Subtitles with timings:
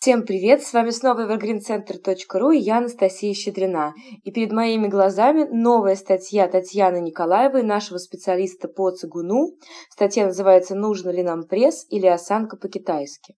[0.00, 0.62] Всем привет!
[0.62, 3.94] С вами снова evergreencenter.ru и я Анастасия Щедрина.
[4.22, 9.56] И перед моими глазами новая статья Татьяны Николаевой, нашего специалиста по цигуну.
[9.90, 13.34] Статья называется «Нужно ли нам пресс или осанка по-китайски?».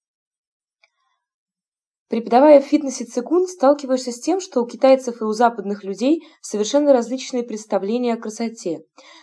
[2.10, 6.92] Преподавая в фитнесе цигун, сталкиваешься с тем, что у китайцев и у западных людей совершенно
[6.92, 8.80] различные представления о красоте.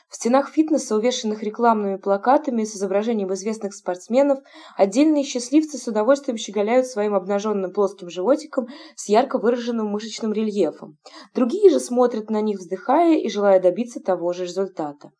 [0.07, 4.39] В стенах фитнеса, увешанных рекламными плакатами с изображением известных спортсменов,
[4.77, 10.97] отдельные счастливцы с удовольствием щеголяют своим обнаженным плоским животиком с ярко выраженным мышечным рельефом.
[11.35, 15.11] Другие же смотрят на них, вздыхая и желая добиться того же результата.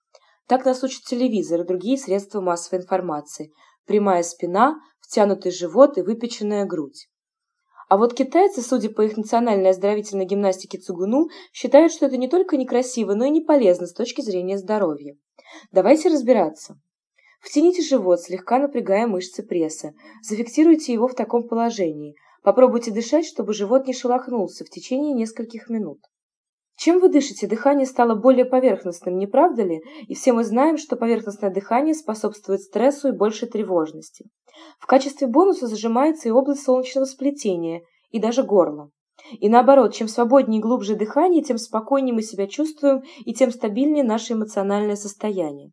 [0.48, 3.52] Так нас учат телевизор и другие средства массовой информации.
[3.86, 7.10] Прямая спина, втянутый живот и выпеченная грудь.
[7.88, 12.58] А вот китайцы, судя по их национальной оздоровительной гимнастике цугуну, считают, что это не только
[12.58, 15.16] некрасиво, но и не полезно с точки зрения здоровья.
[15.72, 16.78] Давайте разбираться.
[17.40, 19.94] Втяните живот, слегка напрягая мышцы пресса.
[20.22, 22.16] Зафиксируйте его в таком положении.
[22.44, 26.00] Попробуйте дышать, чтобы живот не шелохнулся в течение нескольких минут.
[26.78, 29.82] Чем вы дышите, дыхание стало более поверхностным, не правда ли?
[30.08, 34.30] И все мы знаем, что поверхностное дыхание способствует стрессу и большей тревожности.
[34.80, 38.92] В качестве бонуса зажимается и область солнечного сплетения, и даже горло.
[39.32, 44.04] И наоборот, чем свободнее и глубже дыхание, тем спокойнее мы себя чувствуем и тем стабильнее
[44.04, 45.72] наше эмоциональное состояние.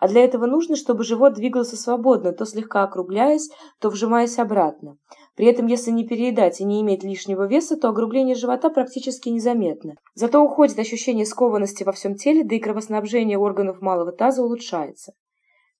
[0.00, 4.96] А для этого нужно, чтобы живот двигался свободно, то слегка округляясь, то вжимаясь обратно.
[5.36, 9.94] При этом, если не переедать и не иметь лишнего веса, то огрубление живота практически незаметно.
[10.14, 15.12] Зато уходит ощущение скованности во всем теле, да и кровоснабжение органов малого таза улучшается.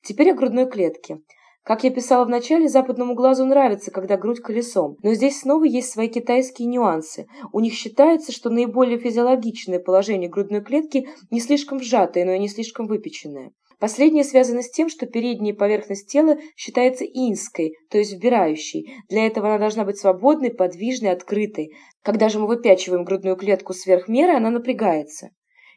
[0.03, 1.20] Теперь о грудной клетке.
[1.64, 5.92] Как я писала в начале, западному глазу нравится, когда грудь колесом, но здесь снова есть
[5.92, 7.28] свои китайские нюансы.
[7.53, 12.48] У них считается, что наиболее физиологичное положение грудной клетки не слишком сжатое, но и не
[12.48, 13.53] слишком выпеченное.
[13.83, 18.94] Последнее связано с тем, что передняя поверхность тела считается инской, то есть вбирающей.
[19.08, 21.74] Для этого она должна быть свободной, подвижной, открытой.
[22.00, 25.30] Когда же мы выпячиваем грудную клетку сверх меры, она напрягается.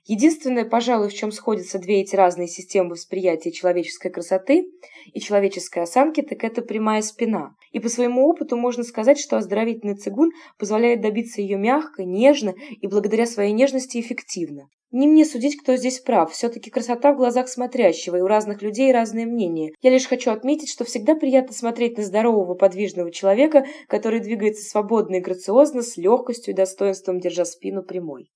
[0.07, 4.67] Единственное, пожалуй, в чем сходятся две эти разные системы восприятия человеческой красоты
[5.11, 7.55] и человеческой осанки, так это прямая спина.
[7.71, 10.29] И по своему опыту можно сказать, что оздоровительный цигун
[10.59, 14.69] позволяет добиться ее мягко, нежно и благодаря своей нежности эффективно.
[14.91, 16.31] Не мне судить, кто здесь прав.
[16.31, 19.73] Все-таки красота в глазах смотрящего, и у разных людей разные мнения.
[19.81, 25.15] Я лишь хочу отметить, что всегда приятно смотреть на здорового, подвижного человека, который двигается свободно
[25.15, 28.29] и грациозно, с легкостью и достоинством, держа спину прямой.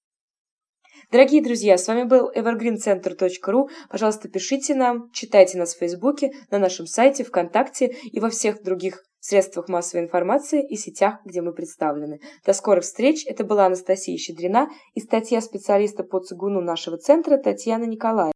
[1.12, 3.68] Дорогие друзья, с вами был evergreencenter.ru.
[3.90, 9.04] Пожалуйста, пишите нам, читайте нас в Фейсбуке, на нашем сайте, ВКонтакте и во всех других
[9.20, 12.20] средствах массовой информации и сетях, где мы представлены.
[12.46, 13.26] До скорых встреч.
[13.26, 18.28] Это была Анастасия Щедрина и статья специалиста по цигуну нашего центра Татьяна Николаева.